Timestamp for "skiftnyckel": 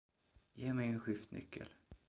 1.03-1.69